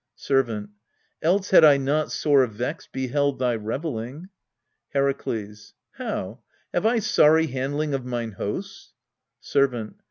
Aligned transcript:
Servant. 0.15 0.71
Else 1.21 1.51
had 1.51 1.63
I 1.63 1.77
not 1.77 2.11
sore 2.11 2.47
vexed 2.47 2.91
beheld 2.91 3.37
thy 3.37 3.53
revelling. 3.53 4.29
Herakles. 4.95 5.75
How! 5.91 6.39
have 6.73 6.87
I 6.87 6.97
sorry 6.97 7.45
handling 7.45 7.93
of 7.93 8.03
mine 8.03 8.31
hosts? 8.31 8.93
Servant. 9.41 9.93